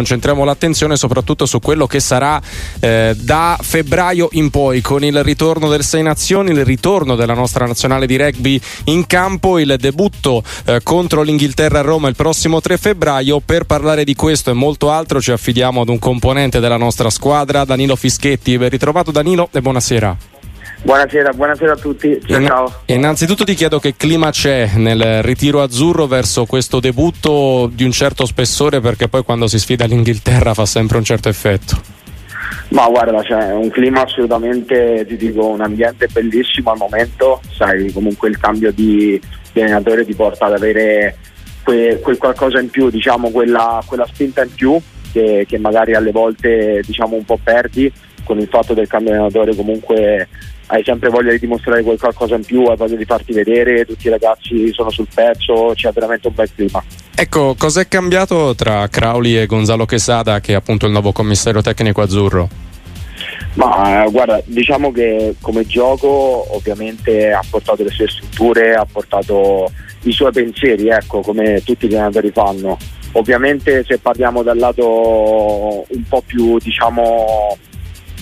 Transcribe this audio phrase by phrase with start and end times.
[0.00, 2.40] concentriamo l'attenzione soprattutto su quello che sarà
[2.80, 7.66] eh, da febbraio in poi con il ritorno del Sei Nazioni, il ritorno della nostra
[7.66, 12.78] nazionale di rugby in campo, il debutto eh, contro l'Inghilterra a Roma il prossimo 3
[12.78, 13.40] febbraio.
[13.44, 17.64] Per parlare di questo e molto altro ci affidiamo ad un componente della nostra squadra,
[17.64, 18.56] Danilo Fischetti.
[18.56, 20.29] Ben ritrovato Danilo e buonasera.
[20.90, 22.20] Buonasera, buonasera a tutti.
[22.26, 22.72] Ciao, ciao.
[22.86, 28.26] Innanzitutto ti chiedo che clima c'è nel ritiro azzurro verso questo debutto di un certo
[28.26, 31.80] spessore perché poi quando si sfida l'Inghilterra fa sempre un certo effetto.
[32.70, 38.28] Ma guarda, c'è un clima assolutamente, ti dico, un ambiente bellissimo al momento, sai, comunque
[38.28, 39.20] il cambio di,
[39.52, 41.18] di allenatore ti porta ad avere
[41.62, 44.76] quel, quel, qualcosa in più, diciamo quella, quella spinta in più
[45.12, 47.92] che, che magari alle volte diciamo un po' perdi
[48.30, 50.28] con il fatto del cambio allenatore comunque
[50.66, 54.10] hai sempre voglia di dimostrare qualcosa in più, hai voglia di farti vedere, tutti i
[54.10, 56.80] ragazzi sono sul pezzo, c'è veramente un bel clima.
[57.12, 62.02] Ecco, cos'è cambiato tra Crowley e Gonzalo Quesada, che è appunto il nuovo commissario tecnico
[62.02, 62.48] azzurro?
[63.54, 70.12] Ma guarda, diciamo che come gioco ovviamente ha portato le sue strutture, ha portato i
[70.12, 72.78] suoi pensieri, ecco, come tutti gli allenatori fanno.
[73.14, 77.58] Ovviamente se parliamo dal lato un po' più diciamo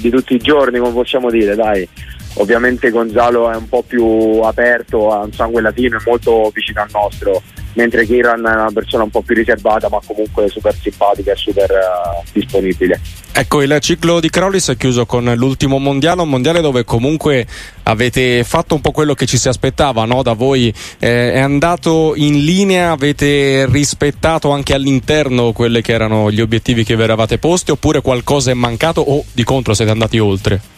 [0.00, 1.88] di tutti i giorni, come possiamo dire, dai,
[2.34, 6.88] ovviamente Gonzalo è un po' più aperto, ha un sangue latino, è molto vicino al
[6.92, 7.42] nostro,
[7.74, 11.70] mentre Kiran è una persona un po' più riservata ma comunque super simpatica e super
[11.70, 13.00] uh, disponibile.
[13.32, 17.46] Ecco, il ciclo di Crowley si è chiuso con l'ultimo mondiale, un mondiale dove comunque
[17.84, 20.22] avete fatto un po' quello che ci si aspettava no?
[20.22, 26.40] da voi, eh, è andato in linea, avete rispettato anche all'interno quelli che erano gli
[26.40, 30.77] obiettivi che vi eravate posti oppure qualcosa è mancato o di contro siete andati oltre?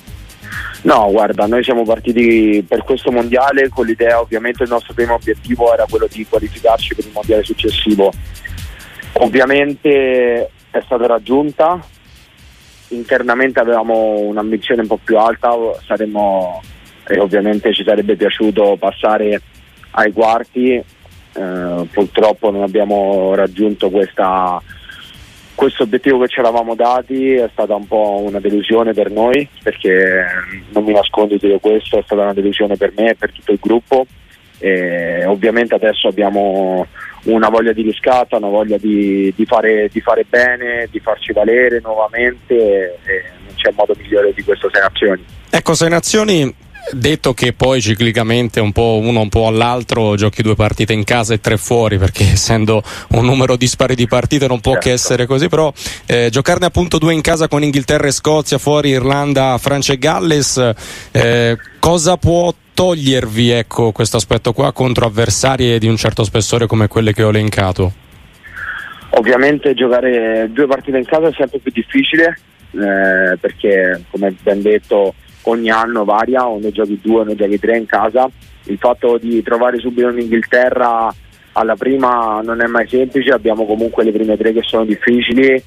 [0.83, 5.73] No, guarda, noi siamo partiti per questo mondiale con l'idea, ovviamente il nostro primo obiettivo
[5.75, 8.11] era quello di qualificarci per il mondiale successivo.
[9.14, 11.78] Ovviamente è stata raggiunta,
[12.89, 15.51] internamente avevamo un'ambizione un po' più alta,
[15.84, 16.62] saremmo,
[17.06, 19.42] e ovviamente ci sarebbe piaciuto passare
[19.90, 24.63] ai quarti, eh, purtroppo non abbiamo raggiunto questa
[25.60, 30.24] questo obiettivo che ci eravamo dati è stata un po' una delusione per noi perché
[30.70, 33.58] non mi nascondo di questo, è stata una delusione per me e per tutto il
[33.60, 34.06] gruppo
[34.58, 36.86] e ovviamente adesso abbiamo
[37.24, 41.78] una voglia di riscatto, una voglia di, di, fare, di fare, bene, di farci valere
[41.82, 42.54] nuovamente
[43.04, 45.22] e non c'è modo migliore di questo Sei Nazioni.
[45.50, 46.54] Ecco, Sei Nazioni
[46.92, 51.35] detto che poi ciclicamente un po' uno un po' all'altro giochi due partite in casa
[51.35, 54.89] e tre fuori perché essendo un numero dispari di partite non può certo.
[54.89, 55.73] che essere così però
[56.07, 60.73] eh, giocarne appunto due in casa con Inghilterra e Scozia fuori Irlanda, Francia e Galles
[61.13, 66.89] eh, cosa può togliervi ecco, questo aspetto qua contro avversarie di un certo spessore come
[66.89, 67.92] quelle che ho elencato?
[69.11, 72.39] Ovviamente giocare due partite in casa è sempre più difficile
[72.73, 77.58] eh, perché come ben detto ogni anno varia, o ne giochi due o ne giochi
[77.58, 78.28] tre in casa.
[78.64, 81.12] Il fatto di trovare subito in Inghilterra
[81.52, 85.62] alla prima non è mai semplice, abbiamo comunque le prime tre che sono difficili,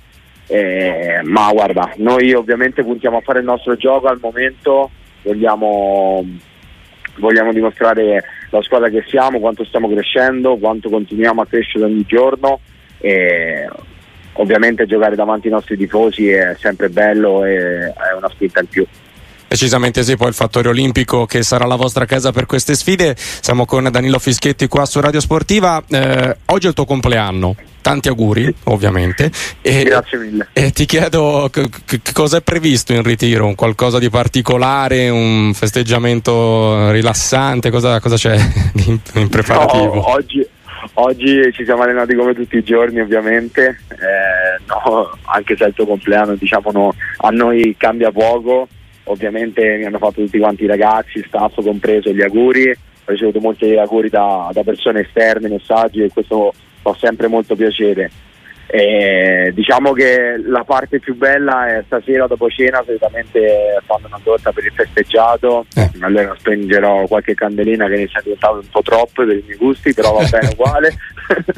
[0.48, 4.92] eh, ma guarda, noi ovviamente puntiamo a fare il nostro gioco al momento,
[5.24, 6.26] vogliamo,
[7.18, 12.60] vogliamo dimostrare la squadra che siamo, quanto stiamo crescendo, quanto continuiamo a crescere ogni giorno
[13.00, 13.68] e
[14.34, 18.86] ovviamente giocare davanti ai nostri tifosi è sempre bello e è una spinta in più.
[19.54, 23.16] Decisamente sì, poi il fattore olimpico che sarà la vostra casa per queste sfide.
[23.16, 25.80] Siamo con Danilo Fischetti qua su Radio Sportiva.
[25.88, 27.56] Eh, oggi è il tuo compleanno.
[27.80, 29.30] Tanti auguri, ovviamente.
[29.62, 30.48] E, Grazie mille.
[30.54, 33.46] E ti chiedo c- c- cosa è previsto in ritiro?
[33.46, 35.10] Un qualcosa di particolare?
[35.10, 37.70] Un festeggiamento rilassante?
[37.70, 38.34] Cosa, cosa c'è
[38.88, 39.94] in, in preparativo?
[39.94, 40.44] No, oggi,
[40.96, 45.74] Oggi ci siamo allenati come tutti i giorni ovviamente, eh, no, anche se è il
[45.74, 48.68] tuo compleanno diciamo no, a noi cambia poco,
[49.06, 53.76] ovviamente mi hanno fatto tutti quanti i ragazzi, staff compreso gli auguri, ho ricevuto molti
[53.76, 58.12] auguri da, da persone esterne, messaggi e questo fa sempre molto piacere.
[58.66, 64.52] E diciamo che la parte più bella è stasera dopo cena solitamente fanno una torta
[64.52, 65.92] per il festeggiato eh.
[66.00, 69.94] allora spengerò qualche candelina che inizia a diventare un po' troppo per i miei gusti
[69.94, 70.98] però va bene uguale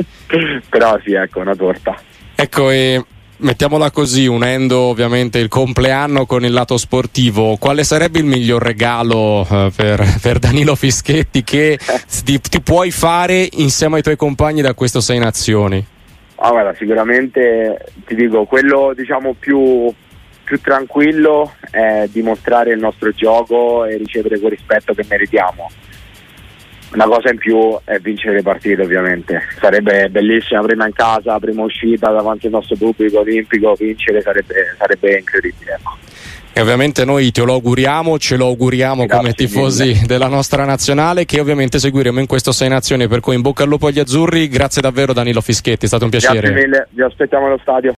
[0.67, 1.95] però sì ecco una torta
[2.35, 3.01] ecco e
[3.37, 9.45] mettiamola così, unendo ovviamente il compleanno con il lato sportivo, quale sarebbe il miglior regalo
[9.49, 11.77] eh, per, per, Danilo Fischetti che
[12.23, 15.85] ti, ti, puoi fare insieme ai tuoi compagni da questo Sei Nazioni?
[16.35, 19.91] Ah, guarda, sicuramente ti dico, quello diciamo più,
[20.43, 25.69] più tranquillo è dimostrare il nostro gioco e ricevere quel rispetto che meritiamo.
[26.93, 29.41] Una cosa in più è vincere le partite ovviamente.
[29.59, 35.17] Sarebbe bellissima prima in casa, prima uscita davanti al nostro pubblico olimpico, vincere sarebbe, sarebbe
[35.17, 35.73] incredibile.
[35.73, 35.97] Ecco.
[36.57, 40.05] E ovviamente noi te lo auguriamo, ce lo auguriamo Grazie come tifosi mille.
[40.05, 43.69] della nostra nazionale che ovviamente seguiremo in questo Sei Nazioni, per cui in bocca al
[43.69, 46.39] lupo agli azzurri, grazie davvero Danilo Fischetti, è stato un piacere.
[46.39, 47.93] Grazie mille, vi aspettiamo allo stadio.